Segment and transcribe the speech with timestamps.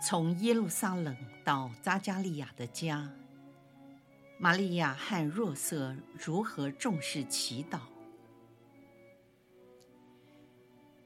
[0.00, 3.10] 从耶路撒冷到扎加利亚的家，
[4.38, 7.80] 玛利亚和若瑟如何重视祈祷？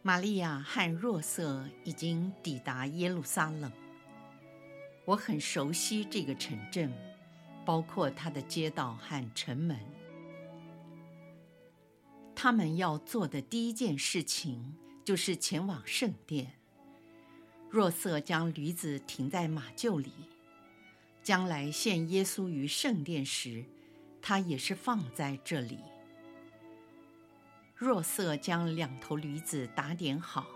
[0.02, 3.70] 玛利亚和若瑟已经抵达耶路撒冷。
[5.06, 6.92] 我很熟悉这个城镇，
[7.64, 9.78] 包括它的街道和城门。
[12.34, 16.59] 他们要做的第一件事情就是前往圣殿。
[17.70, 20.10] 若瑟将驴子停在马厩里，
[21.22, 23.64] 将来献耶稣于圣殿时，
[24.20, 25.78] 他也是放在这里。
[27.76, 30.48] 若瑟将两头驴子打点好，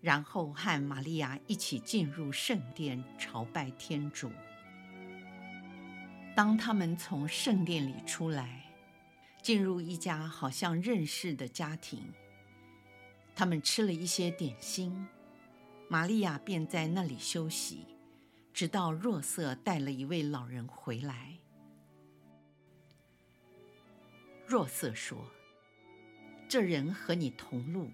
[0.00, 4.32] 然后和玛利亚一起进入圣殿朝拜天主。
[6.34, 8.72] 当他们从圣殿里出来，
[9.40, 12.12] 进入一家好像认识的家庭，
[13.36, 15.06] 他们吃了一些点心。
[15.88, 17.86] 玛利亚便在那里休息，
[18.52, 21.38] 直到若瑟带了一位老人回来。
[24.46, 25.26] 若瑟说
[26.48, 27.90] ：“这人和你同路，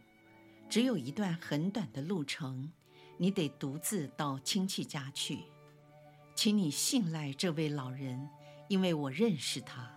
[0.69, 2.71] 只有一段很短的路程，
[3.19, 5.45] 你得独自到亲戚家去，
[6.35, 8.29] 请你信赖这位老人，
[8.69, 9.91] 因为我认识他。”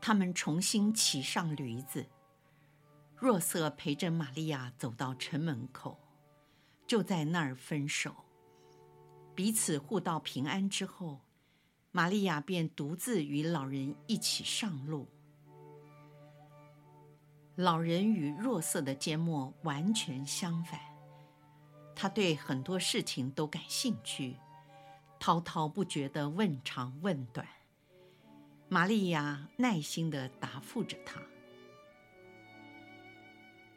[0.00, 2.04] 他们重新骑上驴子。
[3.24, 5.98] 若瑟陪着玛利亚走到城门口，
[6.86, 8.14] 就在那儿分手，
[9.34, 11.22] 彼此互道平安之后，
[11.90, 15.08] 玛利亚便独自与老人一起上路。
[17.54, 20.78] 老人与若瑟的缄默完全相反，
[21.96, 24.36] 他对很多事情都感兴趣，
[25.18, 27.48] 滔滔不绝地问长问短，
[28.68, 31.22] 玛利亚耐心地答复着他。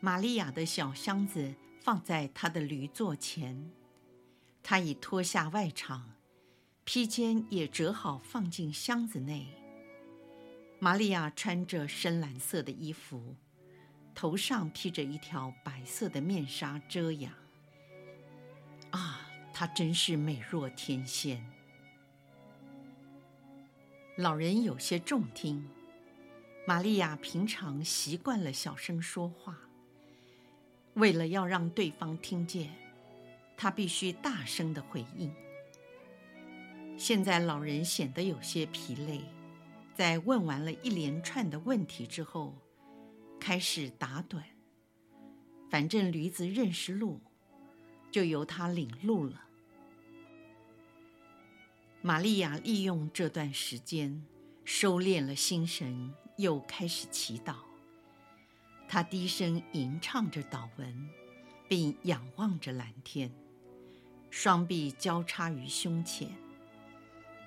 [0.07, 3.69] 玛利亚的小箱子放在她的驴座前，
[4.63, 5.99] 她已脱下外裳，
[6.85, 9.45] 披肩也折好放进箱子内。
[10.79, 13.35] 玛利亚穿着深蓝色的衣服，
[14.15, 17.33] 头上披着一条白色的面纱遮阳。
[18.91, 21.45] 啊，她真是美若天仙。
[24.15, 25.67] 老人有些重听，
[26.65, 29.57] 玛利亚平常习惯了小声说话。
[30.97, 32.73] 为了要让对方听见，
[33.55, 35.31] 他必须大声地回应。
[36.97, 39.21] 现在老人显得有些疲累，
[39.93, 42.55] 在问完了一连串的问题之后，
[43.39, 44.41] 开始打盹。
[45.69, 47.21] 反正驴子认识路，
[48.09, 49.43] 就由他领路了。
[52.01, 54.25] 玛利亚利用这段时间
[54.65, 57.66] 收敛了心神，又开始祈祷。
[58.87, 61.09] 他低声吟唱着祷文，
[61.67, 63.29] 并仰望着蓝天，
[64.29, 66.29] 双臂交叉于胸前。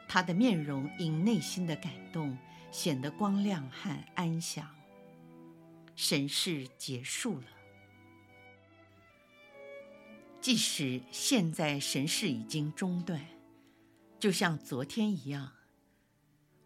[0.06, 2.36] 他的面容因内心的感动
[2.70, 4.68] 显得光亮和安详。
[5.96, 7.46] 神事结束了，
[10.40, 13.24] 即使现在神事已经中断，
[14.18, 15.52] 就像昨天一样，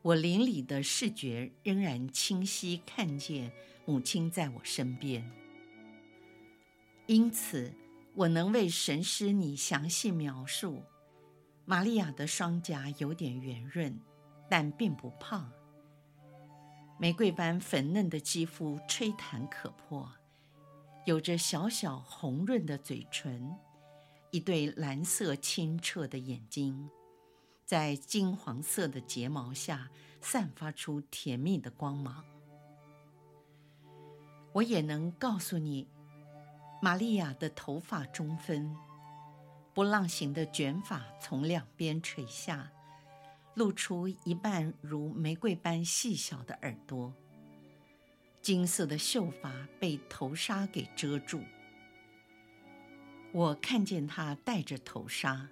[0.03, 3.53] 我灵里的视觉仍然清晰看见。
[3.87, 5.31] 母亲在我身边，
[7.07, 7.73] 因此
[8.15, 10.83] 我能为神师你详细描述。
[11.67, 13.99] 玛利亚的双颊有点圆润，
[14.49, 15.51] 但并不胖。
[16.99, 20.11] 玫瑰般粉嫩的肌肤吹弹可破，
[21.05, 23.55] 有着小小红润的嘴唇，
[24.31, 26.89] 一对蓝色清澈的眼睛，
[27.67, 29.91] 在金黄色的睫毛下
[30.21, 32.25] 散发出甜蜜的光芒。
[34.55, 35.89] 我也能告诉你，
[36.81, 38.73] 玛利亚的头发中分，
[39.75, 42.71] 波浪形的卷发从两边垂下，
[43.55, 47.13] 露出一半如玫瑰般细小的耳朵。
[48.41, 51.43] 金色的秀发被头纱给遮住。
[53.33, 55.49] 我看见她戴着头纱，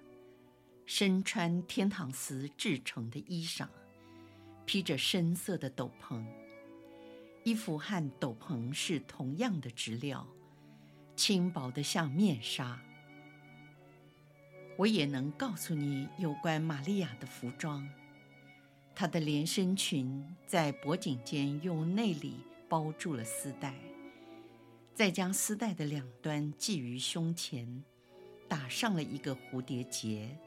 [0.85, 3.67] 身穿天堂丝制成的衣裳，
[4.65, 6.23] 披着深色的斗篷。
[7.43, 10.25] 衣服和斗篷是同样的质料，
[11.15, 12.79] 轻薄得像面纱。
[14.77, 17.87] 我也能告诉你有关玛利亚的服装。
[18.95, 22.37] 她的连身裙在脖颈间用内里
[22.69, 23.75] 包住了丝带，
[24.93, 27.83] 再将丝带的两端系于胸前，
[28.47, 30.37] 打上了一个蝴蝶结。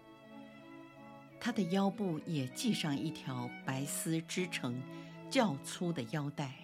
[1.38, 4.80] 她的腰部也系上一条白丝织成
[5.28, 6.56] 较粗的腰带，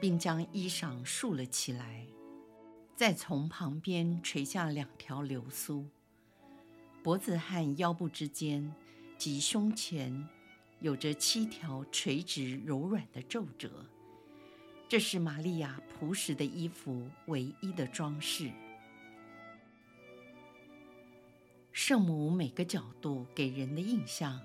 [0.00, 2.06] 并将衣裳束了起来，
[2.96, 5.86] 再从旁边垂下两条流苏。
[7.02, 8.74] 脖子和腰部之间
[9.16, 10.26] 及胸前，
[10.80, 13.86] 有着七条垂直柔软的皱褶，
[14.88, 18.50] 这是玛利亚朴实的衣服唯一的装饰。
[21.72, 24.38] 圣母每个角度给人的印象，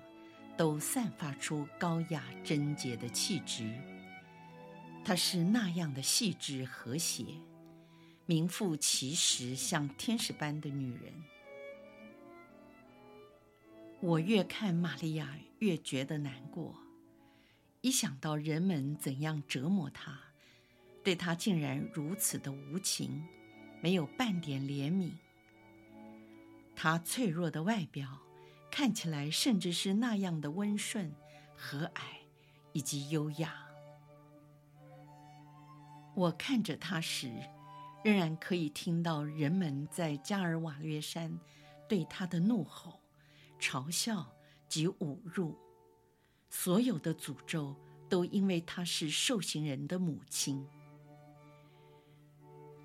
[0.56, 3.70] 都散发出高雅贞洁的气质。
[5.06, 7.24] 她是那样的细致和谐，
[8.26, 11.14] 名副其实像天使般的女人。
[14.02, 16.76] 我越看玛利亚，越觉得难过。
[17.82, 20.20] 一想到人们怎样折磨她，
[21.04, 23.24] 对她竟然如此的无情，
[23.82, 25.12] 没有半点怜悯。
[26.76, 28.22] 她脆弱的外表，
[28.72, 31.14] 看起来甚至是那样的温顺、
[31.56, 32.02] 和蔼
[32.74, 33.65] 以及优雅。
[36.16, 37.32] 我看着他时，
[38.04, 41.40] 仍然可以听到人们在加尔瓦略山
[41.88, 43.02] 对他的怒吼。
[43.58, 44.36] 嘲笑
[44.68, 45.58] 及侮辱，
[46.50, 47.76] 所有的诅咒
[48.10, 50.68] 都因为她是受刑人的母亲。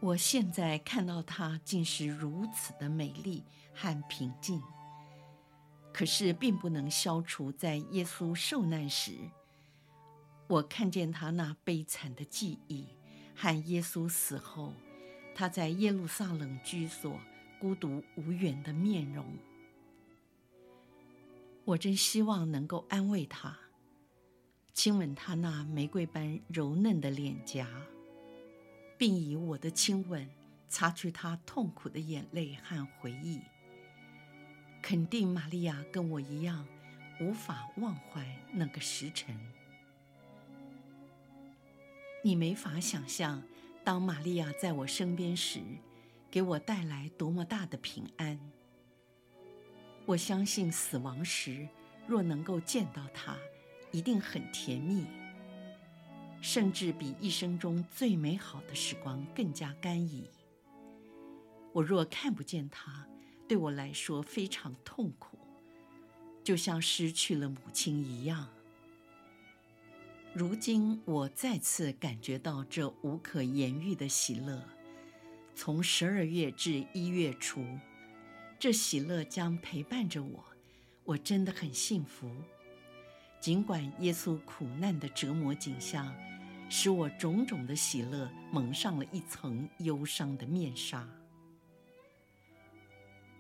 [0.00, 3.44] 我现在看到她竟是如此的美丽
[3.74, 4.62] 和平静，
[5.92, 9.12] 可是并不能消除在耶稣受难时，
[10.46, 12.86] 我看见她那悲惨的记忆，
[13.40, 14.74] 和耶稣死后，
[15.34, 17.18] 她在耶路撒冷居所
[17.58, 19.24] 孤独无援的面容。
[21.64, 23.56] 我真希望能够安慰她，
[24.74, 27.66] 亲吻她那玫瑰般柔嫩的脸颊，
[28.98, 30.28] 并以我的亲吻
[30.68, 33.40] 擦去她痛苦的眼泪和回忆。
[34.82, 36.66] 肯定玛利亚跟我一样，
[37.22, 39.34] 无法忘怀那个时辰。
[42.22, 43.42] 你没法想象，
[43.82, 45.60] 当玛利亚在我身边时，
[46.30, 48.38] 给我带来多么大的平安。
[50.04, 51.66] 我相信死亡时，
[52.06, 53.38] 若能够见到他，
[53.90, 55.06] 一定很甜蜜，
[56.42, 60.24] 甚至比一生中最美好的时光更加甘飴。
[61.72, 63.06] 我若看不见他，
[63.48, 65.38] 对我来说非常痛苦，
[66.44, 68.46] 就像失去了母亲一样。
[70.32, 74.62] 如今我再次感觉到这无可言喻的喜乐，
[75.56, 77.64] 从十二月至一月初。
[78.56, 80.44] 这喜乐将陪伴着我，
[81.02, 82.30] 我真的很幸福。
[83.40, 86.14] 尽管耶稣苦难的折磨景象，
[86.68, 91.08] 使我种种的喜乐蒙上了一层忧伤的面纱。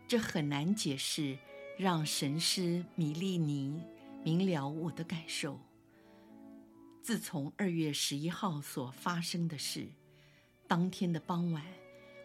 [0.08, 1.38] 这很难解释，
[1.78, 3.80] 让神师米利尼
[4.24, 5.56] 明了我的感受。
[7.02, 9.88] 自从二月十一号所发生的事，
[10.68, 11.64] 当天的傍晚，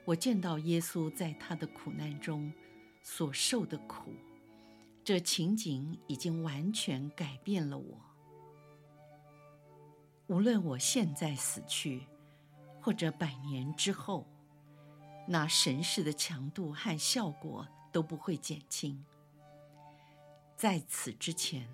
[0.03, 2.51] 我见到耶稣在他的苦难中。
[3.07, 4.15] 所受的苦，
[5.03, 8.01] 这情景已经完全改变了我。
[10.25, 12.07] 无论我现在死去，
[12.81, 14.27] 或者百年之后，
[15.27, 19.05] 那神视的强度和效果都不会减轻。
[20.57, 21.69] 在此之前，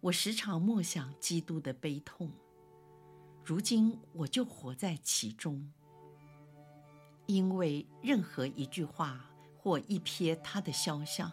[0.00, 2.30] 我时常默想基督的悲痛，
[3.44, 5.72] 如今我就活在其中，
[7.26, 9.30] 因为任何一句话。
[9.58, 11.32] 或一瞥他的肖像，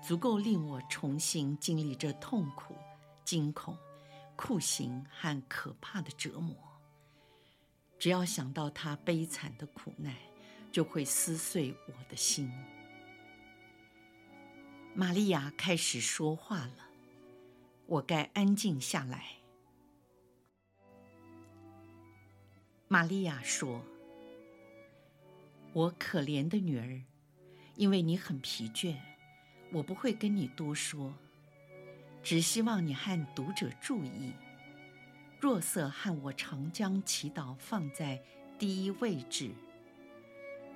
[0.00, 2.76] 足够令我重新经历这痛苦、
[3.24, 3.76] 惊恐、
[4.36, 6.54] 酷刑和可怕的折磨。
[7.98, 10.14] 只要想到他悲惨的苦难，
[10.70, 12.48] 就会撕碎我的心。
[14.94, 16.85] 玛利亚开始说话了，
[17.86, 19.24] 我该安静下来。
[22.88, 23.82] 玛利亚说
[25.72, 27.02] ：“我可怜的女儿。”
[27.76, 28.96] 因为你很疲倦，
[29.70, 31.12] 我不会跟你多说，
[32.22, 34.32] 只希望你和读者注意，
[35.38, 38.22] 若瑟和我常将祈祷放在
[38.58, 39.50] 第一位置。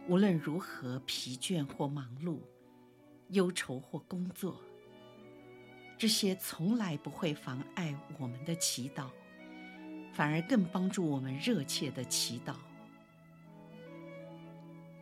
[0.08, 2.40] 无论如何疲倦或忙碌，
[3.28, 4.60] 忧愁或工作，
[6.00, 9.10] 这些从来不会妨碍我们的祈祷，
[10.14, 12.54] 反而更帮助我们热切的祈祷。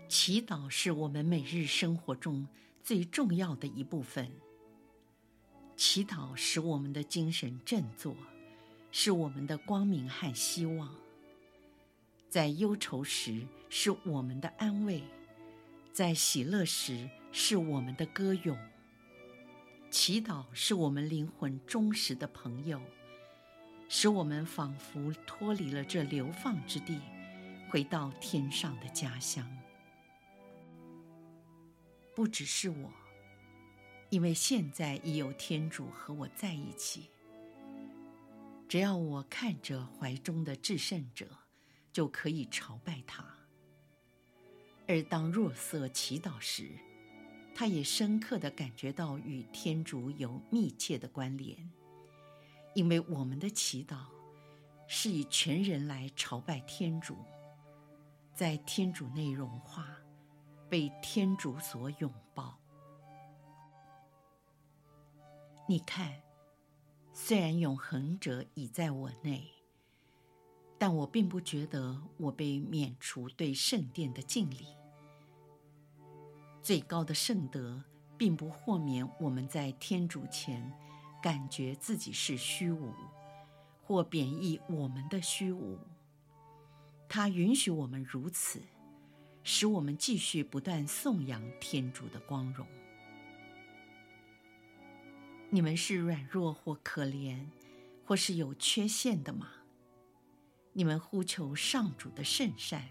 [0.08, 2.44] 祈祷是我们每日生活中
[2.82, 4.28] 最重要的一部分。
[5.76, 8.16] 祈祷使我们的精神振作，
[8.90, 10.92] 是我们的光明和希望。
[12.28, 15.04] 在忧愁时是我们的安慰，
[15.92, 18.58] 在喜乐时是我们的歌咏。
[19.90, 22.80] 祈祷是我们灵魂忠实的朋友，
[23.88, 27.00] 使我们仿佛脱离了这流放之地，
[27.70, 29.48] 回到天上的家乡。
[32.14, 32.92] 不只是我。
[34.10, 37.10] 因为现在已有天主和我在一起，
[38.66, 41.28] 只要我看着怀中的至圣者，
[41.92, 43.22] 就可以朝拜他。
[44.86, 46.70] 而当若瑟祈祷时，
[47.58, 51.58] 他也深刻地感觉到与天主有密切的关联，
[52.72, 54.04] 因为我们的祈祷
[54.86, 57.16] 是以全人来朝拜天主，
[58.32, 59.88] 在天主内融化，
[60.68, 62.56] 被天主所拥抱。
[65.68, 66.14] 你看，
[67.12, 69.50] 虽然永恒者已在我内，
[70.78, 74.77] 但我并不觉得我被免除对圣殿的敬礼。
[76.62, 77.82] 最高的圣德
[78.16, 80.72] 并不豁免我们在天主前
[81.22, 82.92] 感觉自己是虚无，
[83.82, 85.78] 或贬抑我们的虚无。
[87.08, 88.60] 它允许我们如此，
[89.42, 92.66] 使我们继续不断颂扬天主的光荣。
[95.50, 97.46] 你们是软弱或可怜，
[98.04, 99.48] 或是有缺陷的吗？
[100.74, 102.90] 你们呼求上主的圣善，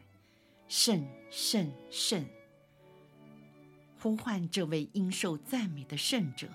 [0.68, 2.26] 圣圣圣，
[4.08, 6.48] 呼唤这位应受赞美的圣者，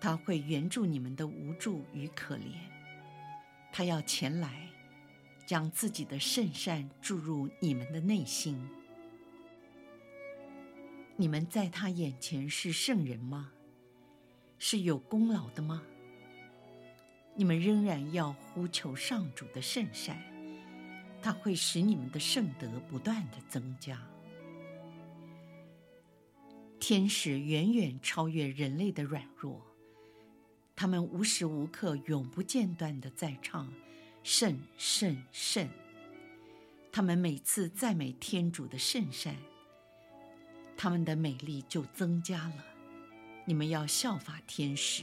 [0.00, 2.56] 他会援助你们的无助与可怜，
[3.70, 4.68] 他要前来，
[5.46, 8.60] 将自己的圣善注入你们的内心。
[11.14, 13.52] 你们在他眼前是圣人吗？
[14.58, 15.80] 是有功劳的吗？
[17.36, 20.20] 你们仍然要呼求上主的圣善，
[21.22, 23.96] 他会使你们的圣德不断的增加。
[26.88, 29.60] 天使远远超越人类的软弱，
[30.76, 33.68] 他们无时无刻永不间断地在唱
[34.22, 35.68] 圣圣圣。
[36.92, 39.34] 他们每次赞美天主的圣善，
[40.76, 42.64] 他们的美丽就增加了。
[43.44, 45.02] 你们要效法天使。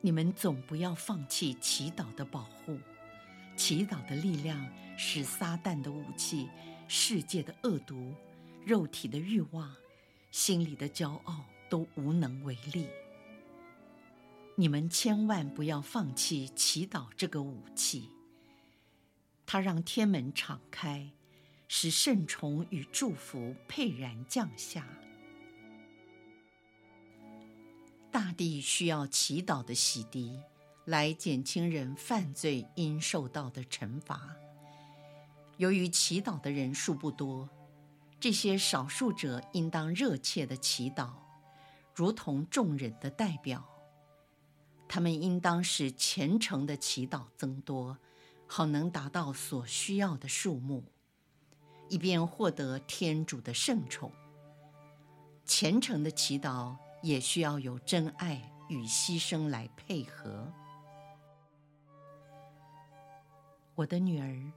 [0.00, 2.78] 你们总不要放弃祈祷的保护。
[3.56, 4.64] 祈祷的力量
[4.96, 6.48] 使撒旦的武器、
[6.86, 8.14] 世界的恶毒、
[8.64, 9.74] 肉体的欲望、
[10.30, 12.86] 心里的骄傲都无能为力。
[14.54, 18.08] 你们千万不要放弃祈祷这个武器。
[19.44, 21.10] 它让天门敞开，
[21.68, 24.86] 使圣宠与祝福沛然降下。
[28.10, 30.38] 大地需要祈祷的洗涤，
[30.84, 34.36] 来减轻人犯罪应受到的惩罚。
[35.56, 37.48] 由于祈祷的人数不多，
[38.22, 41.10] 这些少数者应当热切地祈祷，
[41.92, 43.68] 如同众人的代表。
[44.88, 47.98] 他们应当使虔诚的祈祷增多，
[48.46, 50.84] 好能达到所需要的数目，
[51.88, 54.12] 以便获得天主的圣宠。
[55.44, 56.76] 虔诚的祈祷。
[57.02, 60.52] 也需要有真爱与牺牲来配合。
[63.74, 64.52] 我的女儿，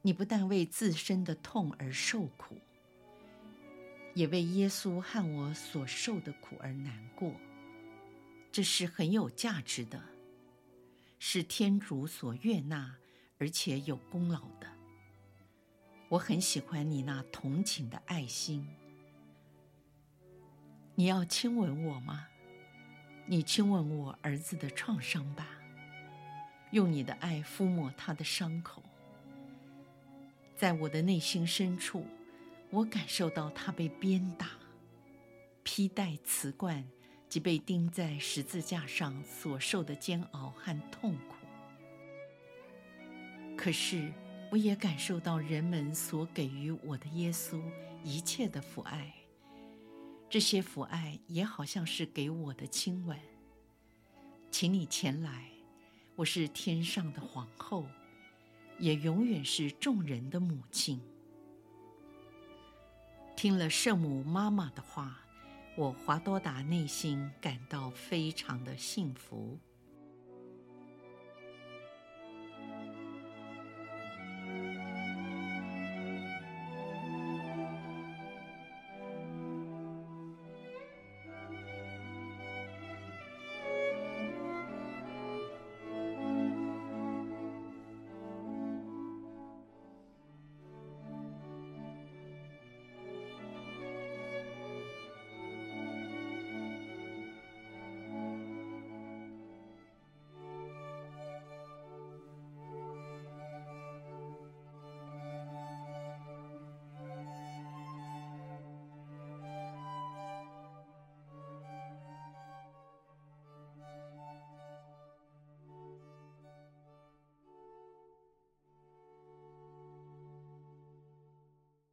[0.00, 2.56] 你不但为自身的痛而受苦，
[4.16, 7.34] 也为耶稣和我所受的苦而难过。
[8.50, 10.02] 这是很有价值的，
[11.18, 12.96] 是天主所悦纳
[13.38, 14.66] 而且有功劳的。
[16.08, 18.66] 我很喜欢你那同情的爱心。
[20.94, 22.26] 你要亲吻我吗？
[23.26, 25.46] 你亲吻我儿子的创伤吧，
[26.70, 28.82] 用你的爱抚摸他的伤口。
[30.56, 32.06] 在我的内心深处，
[32.70, 34.50] 我感受到他被鞭打、
[35.62, 36.84] 披带、瓷冠
[37.28, 41.34] 及被钉在十字架上所受的煎熬和痛苦。
[43.56, 44.12] 可是，
[44.50, 47.60] 我也感受到人们所给予我的耶稣
[48.04, 49.12] 一切的父爱。
[50.28, 53.16] 这些父爱也好像是给我的亲吻，
[54.50, 55.50] 请你前来，
[56.16, 57.86] 我是天上的皇后，
[58.78, 61.00] 也永远是众人的母亲。
[63.36, 65.20] 听了圣母妈妈的话，
[65.76, 69.58] 我华多达内心感到非常的幸福。